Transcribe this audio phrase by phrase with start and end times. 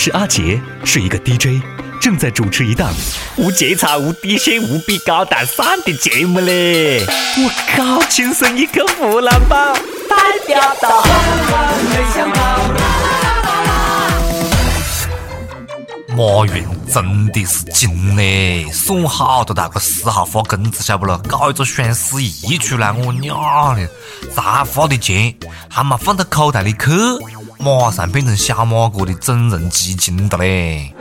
[0.00, 1.60] 是阿杰，是一个 DJ，
[2.00, 2.88] 正在主持一档
[3.36, 7.04] 无节操、无底线、无比高大上的节目嘞！
[7.36, 9.74] 我靠，亲生一个湖南宝，
[10.08, 10.16] 代
[10.46, 11.02] 表到。
[16.16, 21.20] 马云真的是精嘞，送好多大个四号发工资，晓不咯？
[21.28, 23.88] 搞一个双十一出来，我娘嘞！
[24.32, 25.34] 才花的钱
[25.68, 26.88] 还没放到口袋里去，
[27.60, 30.94] 马上变成小马哥的整容基金的嘞！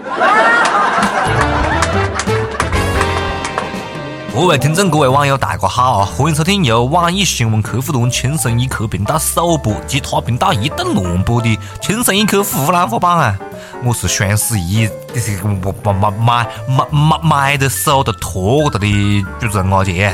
[4.34, 6.04] 各位听众，各位网友，大家好！
[6.04, 13.40] 欢迎收听由网易新闻客户端轻松一刻频道首播及他频道一档乱播的轻松一刻湖南话版啊！
[13.84, 20.12] 我是双十一这个买买买买买买的手都脱的的主持人阿杰。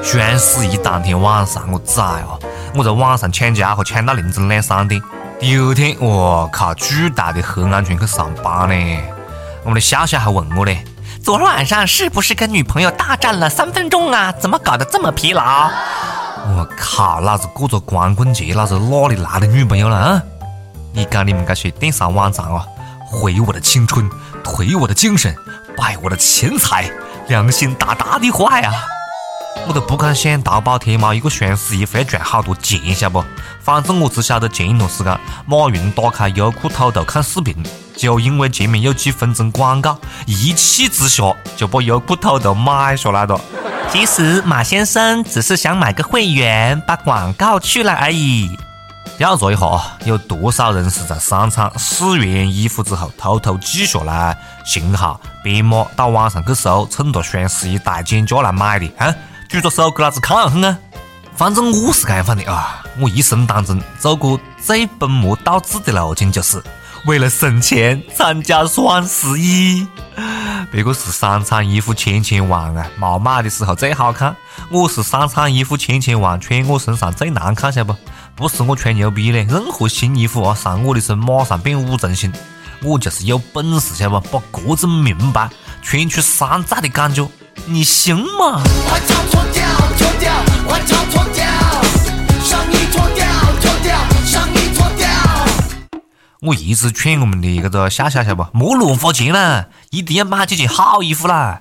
[0.00, 2.38] 双十一当天晚上，我崽啊！
[2.76, 5.02] 我在网上抢家伙抢到凌晨两三点。
[5.42, 9.02] 第二天，我靠，巨大的黑眼圈去上班呢！
[9.64, 10.72] 我们的笑笑还问我呢。
[11.20, 14.30] 昨天晚上是不是跟女朋友大战了三分钟啊？
[14.38, 15.68] 怎么搞得这么疲劳？
[16.46, 20.22] 我靠，老子过着光棍节，老子哪里来的女朋友了啊？
[20.92, 22.64] 你讲你们这些电商网站啊，
[23.04, 24.08] 毁我的青春，
[24.44, 25.34] 颓我的精神，
[25.76, 26.88] 败我的钱财，
[27.26, 28.72] 良心大大的坏啊！
[29.66, 33.24] 我都不敢想淘宝天猫一个双十一会要赚好多钱，晓不？
[33.60, 37.56] 反正我只晓得前一段时间马云打开优酷土豆看视频。
[37.94, 41.22] 就因为前面有几分钟广告，一气之下
[41.56, 43.40] 就把优酷土豆买下来了。
[43.92, 48.58] 其实马先生只是想买个会员，把广告去了而已。
[49.18, 49.66] 调查一下，
[50.06, 58.90] 有多少人是在商场试完衣服之后偷偷记下来型号、编码，到网上去搜，趁着双十一大减价来买的？
[58.96, 59.14] 啊，
[59.52, 60.78] 举着手给老子看哼啊！
[61.36, 66.62] 反正我是这样的啊，我一生当中走过最本末倒置的路径就是。
[67.04, 69.86] 为了省钱参加双十一，
[70.70, 74.34] 别个是商场衣服千千万啊，没买的时候最好看。
[74.70, 77.94] 我是商场衣服千千万，穿我身上最难看，晓不？
[78.34, 82.32] 不是我吹牛逼嘞，任何新衣服啊上我的身马上变五成新。
[82.82, 84.38] 我就是有本事，晓得不？
[84.38, 85.50] 把各种名牌
[85.82, 87.28] 穿出山寨的感觉，
[87.66, 88.62] 你行吗？
[96.44, 98.50] 我一直劝我们的这个夏夏，夏吧？
[98.52, 101.60] 莫乱花钱啦，一定要买几件好衣服啦。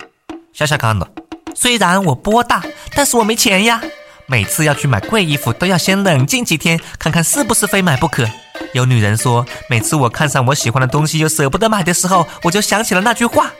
[0.54, 1.08] 夏夏讲了，
[1.54, 2.64] 虽然我波大，
[2.96, 3.80] 但是我没钱呀。
[4.26, 8.28] 每次要去买贵衣服，都要先冷静几天，看看是不是非买不可。
[8.74, 13.52] 有女人说，每次我看上我喜欢的东西又舍不得买的时候，我就想起了那句话：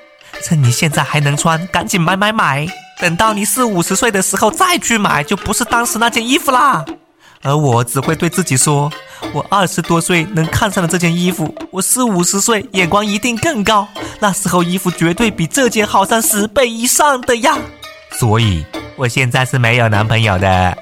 [0.42, 2.68] 趁你现在还能穿，赶紧买买买。
[3.00, 6.86] 等到你四五十岁的时候再去买，就不是当时那件衣服啦。
[7.44, 8.92] 而我只会对自己说：
[9.34, 13.88] 我二十多岁能看上的这件衣服，我四五十岁眼光一定更高。
[14.20, 17.58] 那时候衣服绝对比这件好上十倍以上的呀。
[18.20, 18.64] 所以，
[18.96, 20.78] 我现在是没有男朋友的。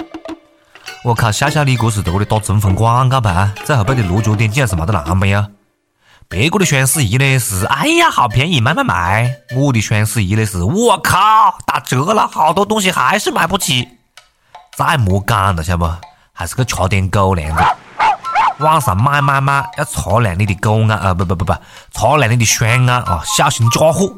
[1.05, 3.53] 我靠，笑笑你这是多的打征婚广告吧？
[3.63, 5.45] 最后背的落脚点竟然是没得男朋友。
[6.29, 9.35] 别个的双十一呢是哎呀好便宜，买买买。
[9.55, 13.87] 我的双十一呢是我靠打折了，好多东西还是买不起。
[14.77, 15.91] 再莫讲了，晓得不？
[16.31, 17.75] 还是去吃点狗粮的。
[18.59, 21.15] 网上买买买，要擦亮你的狗眼啊！
[21.15, 21.53] 不不不不，
[21.91, 23.23] 擦亮你的双眼啊！
[23.35, 24.13] 小心假货。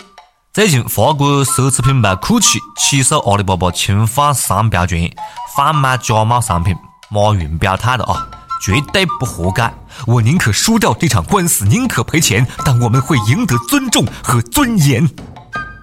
[0.52, 5.10] 最近，法国奢侈品牌蔻驰起诉阿里巴巴侵犯商标权，
[5.56, 6.76] 贩卖假冒商品。
[7.08, 8.28] 马云表态了啊，
[8.62, 9.74] 绝对不活该！
[10.06, 15.10] 我宁可输掉这场官司，宁可赔钱，但我们会赢得尊重和尊严。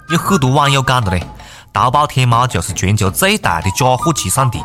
[0.09, 1.23] 有很多网友讲的嘞，
[1.73, 4.59] 淘宝天猫就是全球最大的假货集散地。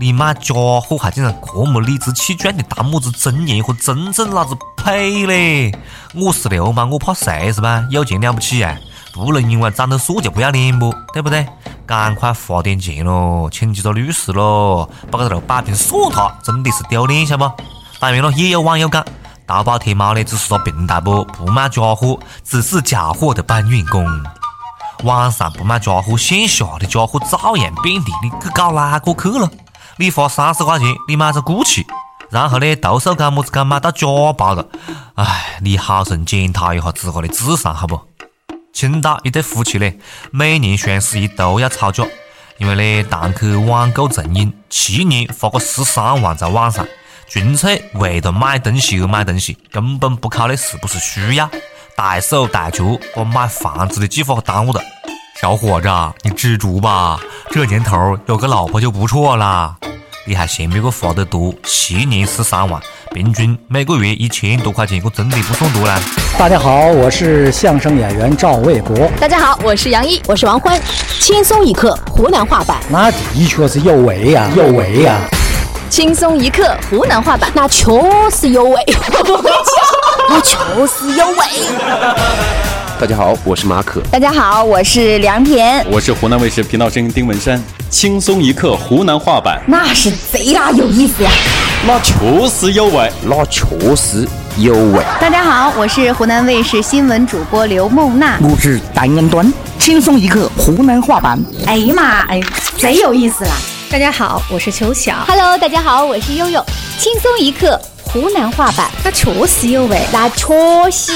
[0.00, 5.76] 你卖假货还竟然这么理直气壮的当么子尊严和尊重，老子呸嘞！
[6.14, 7.84] 我是流氓，我怕谁是吧？
[7.90, 8.76] 有钱了不起啊？
[9.24, 10.94] 不能因为长得帅就不要脸不？
[11.12, 11.46] 对不对？
[11.86, 17.50] 赶快花点钱喽，请几个律师喽，把这个摆平算他，真的是丢脸，晓不？
[17.98, 19.04] 当然了，也有网友讲，
[19.46, 24.06] 淘宝天猫呢只是个平台不，不卖假货，只是假货的搬运工。
[25.04, 29.50] 网上不卖假货，线下的假货照样遍地，你去搞哪个去了？
[29.96, 31.86] 你花三十块钱，你买着 GUCCI，
[32.30, 34.06] 然后呢，投诉干么子敢买到假
[34.36, 34.66] 包了？
[35.14, 37.98] 哎，你好生检讨一下自个的智商好不？
[38.78, 39.92] 青岛一对夫妻呢，
[40.30, 42.06] 每年双十一都要吵架，
[42.58, 46.86] 因为呢，堂客网购成瘾，七年花个十三万在网上，
[47.28, 51.50] 纯粹为了买东西而买东西，根本不考虑是不是需要，
[51.96, 54.80] 大手大脚把买房子的计划耽误了。
[55.40, 55.88] 小伙子，
[56.22, 57.18] 你知足吧，
[57.50, 59.76] 这年头有个老婆就不错啦。
[60.28, 62.78] 你还嫌别个花得多，七年十三万，
[63.14, 65.98] 平均每个月一千多块钱，我真的不算多啦。
[66.38, 69.10] 大家好，我是相声演员赵卫国。
[69.18, 70.78] 大家好，我是杨一，我是王欢。
[71.18, 75.16] 轻松一刻湖南话版，那的确是有味呀，有味呀。
[75.88, 77.90] 轻松一刻湖南话版，那确
[78.30, 78.84] 实有味，
[80.28, 82.67] 那确实有味。
[83.00, 84.00] 大家好，我是马可。
[84.10, 85.86] 大家好，我是梁田。
[85.88, 87.62] 我是湖南卫视频道声音丁文山。
[87.88, 91.30] 轻松一刻湖南话版，那是贼拉有意思呀！
[91.86, 92.14] 那确
[92.48, 93.64] 实有味，那确
[93.94, 95.00] 实有味。
[95.20, 98.36] 大家好，我是湖南卫视新闻主播刘梦娜。
[98.42, 99.50] 我是单恩端。
[99.78, 102.40] 轻松一刻湖南话版，哎呀妈，哎，
[102.78, 103.52] 贼有意思啦！
[103.92, 105.14] 大家好，我是秋晓。
[105.24, 106.60] Hello，大家好，我是悠悠。
[106.98, 110.52] 轻松一刻湖南话版，那确实有味，那确
[110.90, 111.12] 实。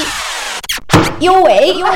[1.23, 1.93] 有为有为。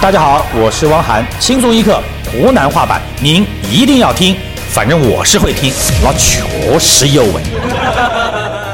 [0.00, 4.36] 大家好，我是汪涵，轻松一刻湖南话版，您一定要听，
[4.70, 7.40] 反正我是会听，那确实有为。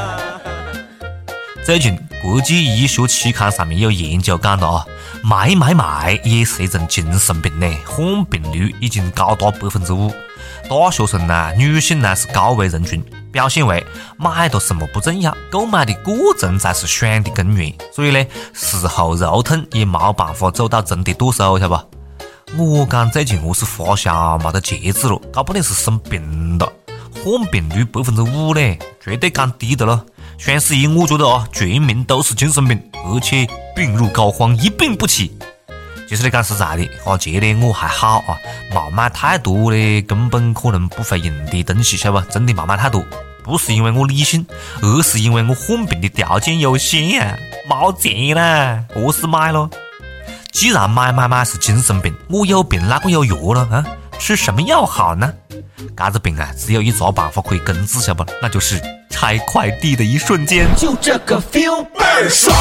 [1.63, 4.85] 最近国际医学期刊上面有研究讲到啊，
[5.23, 10.11] 买买买也是一种精神病呢，患病率已经高达百分之五。
[10.69, 13.03] 大学生呢，女性呢是高危人群。
[13.31, 13.81] 表现为
[14.17, 17.73] 买到什么不重要，购买的过程才是选的根源。
[17.93, 21.87] 所以呢，事后肉痛也没办法走到真的剁手，晓得
[22.57, 22.79] 不？
[22.79, 26.69] 我讲最近我是发烧，没得节制了，搞不定是生病了。
[27.23, 30.05] 患病率百分之五呢，绝对讲低的了。
[30.37, 35.37] 双十一我觉得啊，全民都是精神病，而且病入膏肓，一病不起。
[36.11, 38.37] 其实你讲实在的，花钱呢我还好啊，
[38.69, 42.29] 冇买太多的根本可能不会用的东西，晓得不？
[42.29, 43.01] 真的冇买太多，
[43.45, 44.45] 不是因为我理性，
[44.81, 49.69] 而是因为我患病的条件有限啊，冇钱啦，何是买咯？
[50.51, 53.85] 既然买买买是精神病，我有病哪个有药了啊？
[54.19, 55.33] 吃什么药好呢？
[55.77, 58.33] 这个病啊，只有一个办法可以根治，晓得不？
[58.41, 62.53] 那就是拆快递的一瞬间，就这个 feel 倍儿爽。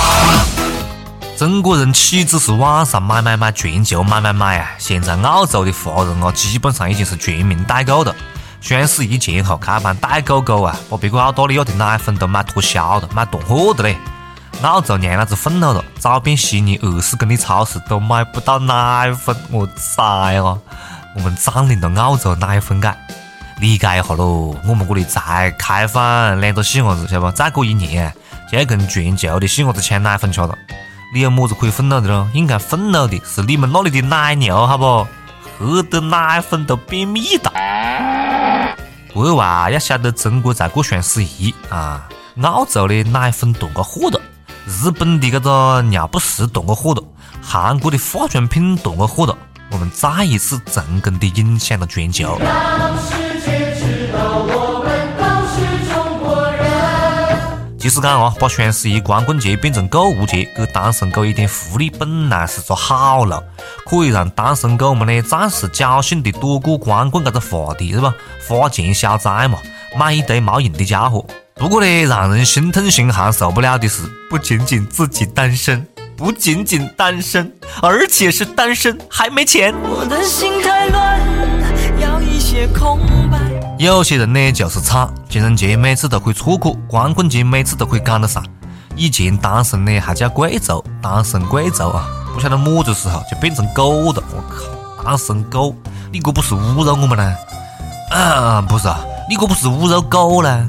[1.40, 4.72] 中国人岂止是网上买买买，全球买买买啊！
[4.76, 8.14] 现在澳洲的华人啊，基本上已经是全民代购了。
[8.60, 13.96] 双十一前后开盘代购购啊，把别个澳大利亚的奶粉都买脱销了，买断货的嘞。
[14.60, 19.66] 澳洲娘老子愤怒了，找遍悉尼二十公里超市都买不到奶粉，我
[19.96, 20.58] 崽啊！
[21.16, 22.94] 我们占领了澳洲奶粉界，
[23.60, 24.54] 理解一下喽。
[24.66, 27.32] 我们这里才开放两个细伢子，晓得不？
[27.32, 28.12] 再过一年
[28.52, 30.54] 就要跟全球的细伢子抢奶粉吃了。
[31.12, 32.28] 你有么子可以愤怒的咯？
[32.32, 35.06] 应该愤怒的是你们那里的奶牛，好不？
[35.58, 37.52] 喝的奶粉都便秘了。
[39.12, 42.08] 国外要晓得中国在过双十一啊，
[42.42, 44.20] 澳洲的奶粉断个货了，
[44.66, 47.02] 日本的这个尿不湿断个货了，
[47.42, 49.36] 韩国的化妆品断个货了，
[49.72, 52.40] 我们再一次成功的影响了全球。
[57.90, 63.42] 实讲啊，把双十一光棍节变成购物节，给单身狗一点福利，本来是个好路，
[63.84, 68.14] 可以让单身狗们呢暂时侥幸的躲过光棍这个话题，是吧？
[68.48, 69.58] 花钱消灾嘛，
[69.98, 71.26] 买一堆没用的家伙。
[71.56, 77.52] 不过呢，让人心痛心寒、受不了的是，不仅仅自己单身，不仅仅单身，
[77.82, 79.74] 而且是单身还没钱。
[79.82, 81.09] 我的心太乱，
[82.78, 82.98] 空
[83.30, 83.38] 白。
[83.78, 88.44] 有些人呢就是惨，情人节每次都可以错过，光棍节每次都可以赶得上。
[88.96, 94.22] 以前单身呢还叫贵族，单身贵族啊，不晓得么子时候就变成狗了。
[94.32, 95.74] 我靠，单身狗，
[96.12, 97.34] 你这不是侮辱我们呢？
[98.10, 100.68] 啊，不是啊，你这不是侮辱狗呢？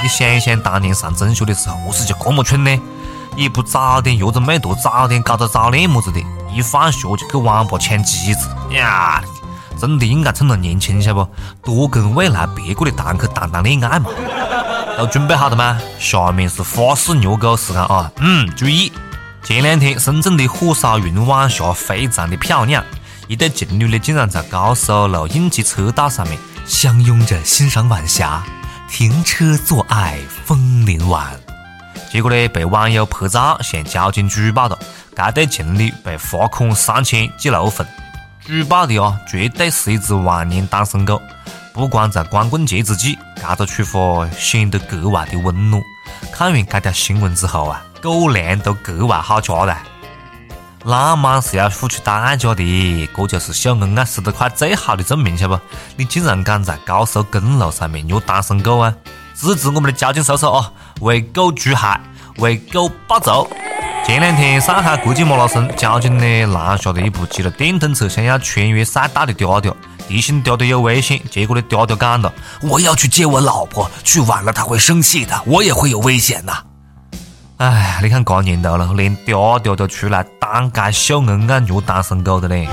[0.00, 2.70] 你想一想当年上中学的时候，我是就这么蠢呢？
[3.36, 6.20] 也不早点约着妹坨，早点搞到早恋么子的，
[6.54, 9.22] 一放学就去网吧抢机子呀！
[9.78, 11.26] 真的应该趁着年轻，晓不？
[11.62, 14.10] 多跟未来别个的堂客谈谈恋爱嘛。
[14.96, 15.80] 都准备好了吗？
[16.00, 18.10] 下面是花式虐狗时间啊！
[18.16, 18.92] 嗯，注意，
[19.44, 22.84] 前两天深圳的火烧云晚霞非常的漂亮，
[23.28, 28.42] 一对情侣呢竟然在高速路应急车道上面相拥着欣赏晚霞，
[28.90, 31.24] 停车做爱风铃晚。
[32.10, 34.76] 结果呢被网友拍照向交警举报了，
[35.14, 37.86] 该对情侣被罚款三千记六分。
[38.48, 41.20] 举报的啊，绝对是一只万年单身狗。
[41.74, 45.82] 不光在光棍节之际，这个处罚显得格外的温暖。
[46.32, 49.76] 看完这条新闻之后啊，狗粮都格外好吃了。
[50.84, 55.62] 浪漫是要付出代价的，这就是秀恩爱十多块最好的证明，晓得不？
[55.96, 58.94] 你竟然敢在高速公路上面虐单身狗啊！
[59.34, 62.00] 支持我们的交警叔叔啊，为狗除害，
[62.38, 63.46] 为狗报仇！
[64.08, 69.74] 前两天，上海国际马拉松，交警呢拦下了一部骑了电动车想要穿越赛道的嗲嗲，
[70.08, 71.20] 提醒嗲嗲有危险。
[71.30, 72.32] 结果呢，嗲嗲讲了
[72.64, 76.52] ：“我要去接我老婆，去晚了她会生气的，我也会有危险的。”
[77.58, 82.66] 哎，你看这年头了，连嗲嗲都出来当街秀恩爱虐单身狗的嘞！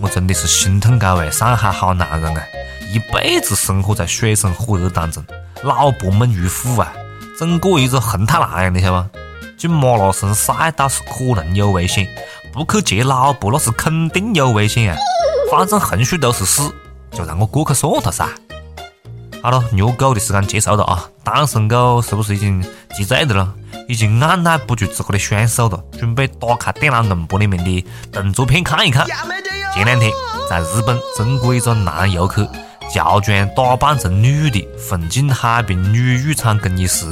[0.00, 2.42] 我真的是心痛这位上海好男人啊！
[2.92, 5.24] 一辈子生活在水深火热当中，
[5.62, 6.92] 老婆梦如虎啊，
[7.38, 9.10] 整个一个红太狼，你晓得吗？
[9.56, 12.08] 进马拉松赛道是可能有危险，
[12.52, 14.98] 不去接老婆那是肯定有危险啊！
[15.52, 16.72] 反正横竖都是死，
[17.12, 18.28] 就让我过去算了噻。
[19.40, 21.08] 好了，虐狗的时间结束了啊！
[21.22, 22.60] 单身狗是不是已经
[22.96, 23.54] 积醉的了？
[23.86, 29.06] 已经按捺不住自个的双手了，准备打开电脑硬盘里面的动作片看一看。
[29.74, 30.10] 前两天
[30.48, 32.50] 在日本，中国一个男游客。
[32.92, 37.06] 乔装打扮成女的，混进海滨女浴场更衣室，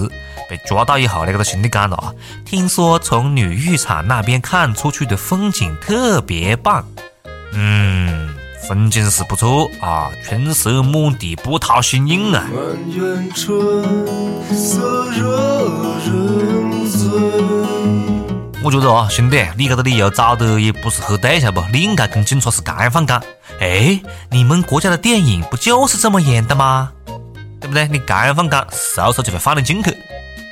[0.49, 2.13] 被抓到以后，那个心里讲了啊，
[2.45, 6.85] 听说从女浴场那边看出去的风景特别棒，
[7.53, 8.35] 嗯，
[8.67, 12.47] 风景是不错啊，春色满地波涛新颖啊。
[18.69, 21.67] 我觉得啊，兄弟，你这个理由找的也不是很对，晓得不？
[21.73, 23.23] 你应该跟警察是这样讲。
[23.61, 23.99] 哎，
[24.31, 26.93] 你们国家的电影不就是这么演的吗？
[27.63, 27.89] 对不对？
[27.89, 29.97] 你这样讲，嗖嗖就会放你进去。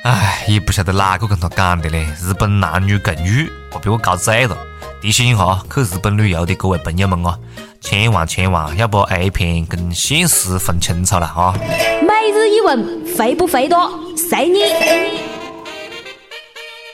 [0.03, 2.07] 哎，也不晓得哪个跟他讲的嘞。
[2.19, 4.57] 日本男女共浴，我被我搞醉了。
[4.99, 7.37] 提醒一下去日本旅游的各位朋友们啊，
[7.81, 11.53] 千万千万要把 A 片跟现实分清楚了啊！
[12.01, 13.87] 每日一问，肥不肥多？
[14.17, 15.36] 随你。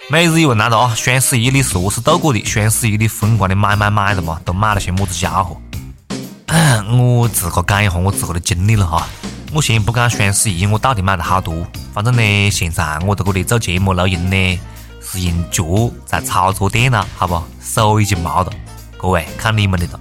[0.10, 0.94] 每日一问来了啊！
[0.96, 2.44] 双十一你是何是度过的？
[2.44, 4.40] 双十一你疯狂的买买买了嘛？
[4.44, 5.58] 都买了些么子家伙？
[6.92, 9.08] 我自个讲一下我自个的经历了哈。
[9.54, 14.60] 我先不讲双十一我到底买了好多，反正呢，现在我在这里做节目录音呢，
[15.02, 15.64] 是用脚
[16.06, 17.42] 在操作电脑，好不？
[17.62, 18.52] 手已经没了。
[18.98, 20.00] 各位看你们的了。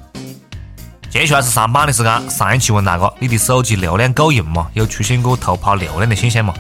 [1.09, 4.67] 接下来是上班的时间，上一期问大家，你的手机流量够用吗？
[4.75, 6.53] 有出现过偷跑流量的现象吗？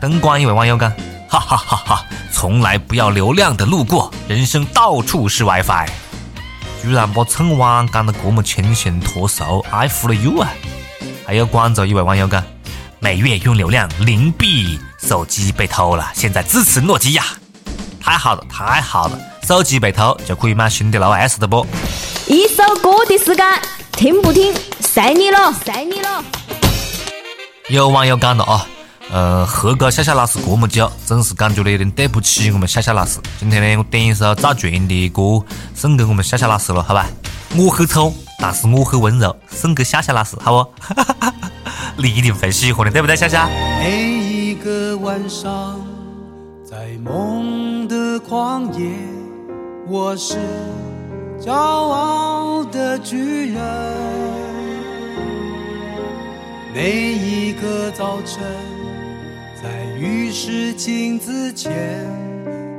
[0.00, 0.92] 东莞一位网友讲。
[1.32, 1.76] 哈哈哈！
[1.86, 5.88] 哈从来不要流量的路过，人生到处是 WiFi。
[6.82, 10.52] 居然把蹭网讲得这么清新脱俗，I feel you 啊！
[11.26, 12.44] 还有广州一位网友讲，
[13.00, 17.24] 每月用流量零币，手机被偷了，现在支持诺基亚，
[17.98, 19.18] 太好了，太好了！
[19.48, 21.66] 手机被偷就可以买新的 Note S 的不？
[22.26, 23.46] 一首歌的时间，
[23.92, 26.22] 听不听随你了，随你了。
[27.70, 28.66] 有网友讲了啊。
[29.12, 33.20] 呃，合格夏夏老师这么久，真是感觉有点对不起我们夏夏老师。
[33.38, 37.06] 今天呢，我点一首赵传的歌送给我们夏夏老师了，好吧？
[37.54, 40.72] 我很丑，但是我很温柔，送给夏夏老师，好不？
[42.02, 43.46] 你一定会喜欢的，对不对，夏夏？
[43.80, 45.78] 每一个晚上，
[46.64, 48.96] 在梦的旷野，
[49.88, 50.38] 我是
[51.38, 53.62] 骄傲的巨人。
[56.72, 58.71] 每一个早晨。
[59.62, 61.72] 在浴室镜子前，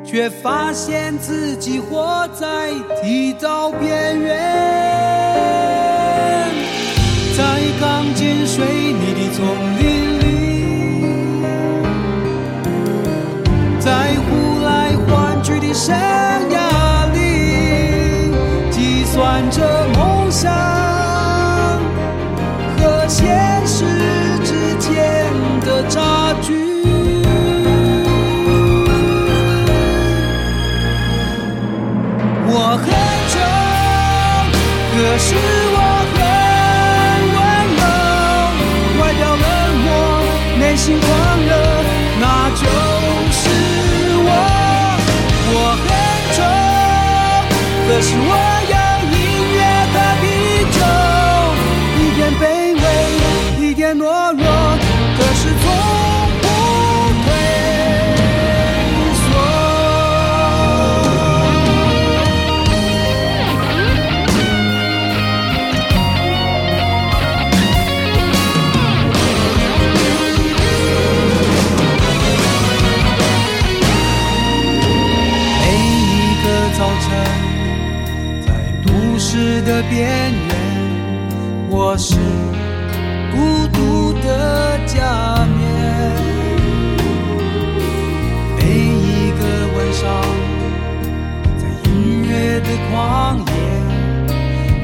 [0.03, 4.37] 却发现自己活在剃刀边缘。
[7.37, 9.45] 在钢筋水泥的丛
[9.79, 10.23] 林里，
[13.79, 15.95] 在呼来唤去的声
[16.51, 16.52] 音
[32.55, 32.86] 我很
[33.33, 33.36] 丑，
[34.93, 35.27] 可是
[35.74, 35.77] 我
[36.13, 36.17] 很
[37.33, 37.38] 温
[37.79, 37.81] 柔。
[39.01, 39.45] 外表冷
[39.83, 39.88] 漠，
[40.60, 41.07] 内心狂
[41.41, 41.50] 热，
[42.22, 42.62] 那就
[43.31, 43.41] 是
[44.24, 44.29] 我。
[45.55, 45.86] 我很
[46.36, 46.38] 丑，
[47.88, 48.62] 可是我。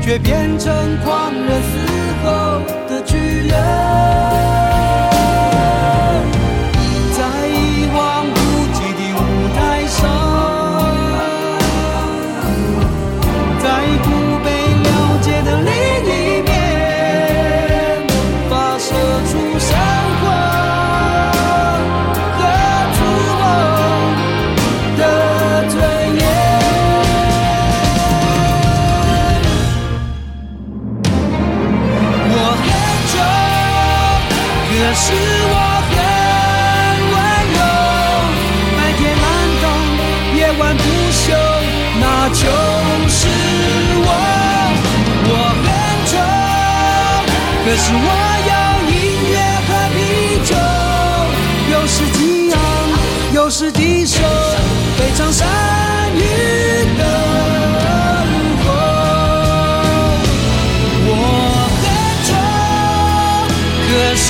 [0.10, 0.74] 却变成
[1.04, 1.78] 狂热嘶
[2.24, 3.16] 吼的巨
[3.48, 4.69] 人。
[34.82, 35.56] 可是我
[35.90, 35.94] 很
[37.12, 37.16] 温
[37.54, 37.60] 柔，
[38.78, 39.24] 白天懒
[39.62, 39.66] 动，
[40.38, 40.82] 夜晚不
[41.12, 41.22] 休，
[42.00, 42.40] 那就
[43.10, 43.28] 是
[44.00, 44.08] 我。
[45.32, 45.68] 我很
[46.08, 46.12] 丑，
[47.66, 48.08] 可是我
[48.48, 48.52] 有
[48.90, 48.96] 音
[49.34, 49.36] 乐
[49.68, 49.98] 和啤
[50.46, 50.52] 酒，
[51.74, 52.18] 有时激
[52.50, 52.56] 昂，
[53.34, 54.24] 有时低首，
[54.98, 55.46] 非常善
[56.16, 56.18] 于
[56.98, 57.04] 等
[58.64, 58.68] 候。
[61.06, 61.12] 我
[61.84, 61.86] 很
[62.24, 62.32] 丑，
[63.90, 64.28] 可是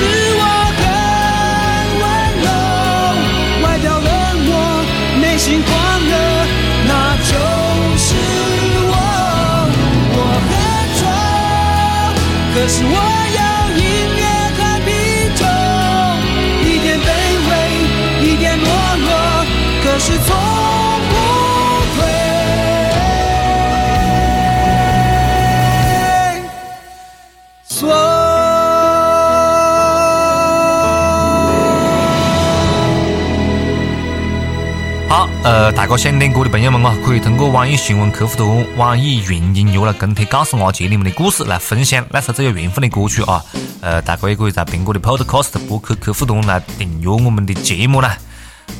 [12.71, 13.41] 是我有
[13.81, 13.83] 音
[14.15, 14.23] 乐
[14.55, 14.87] 和啤
[15.35, 15.41] 酒，
[16.63, 17.09] 一点卑
[17.49, 17.51] 微，
[18.23, 18.63] 一点懦
[19.01, 19.09] 弱，
[19.83, 20.38] 可是从
[35.79, 43.41] 大家想点歌的朋友们啊，可以通过网易新闻客户端、网易云音乐来跟帖告诉阿杰你们的故事，来分享那首最有缘分的歌曲啊。
[43.79, 48.17] 呃，大家也可以在苹果的 Podcast 播客客户端来订阅我们的节目啦。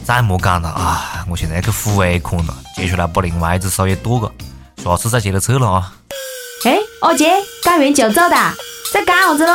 [0.04, 4.30] 再莫讲了啊，我现在去付尾款了，接下来把另外一只手也剁个，
[4.84, 5.94] 下次再接着扯了啊。
[6.66, 7.32] 哎，阿杰，
[7.64, 8.36] 赶完就走的，
[8.92, 9.54] 在干啥子喽？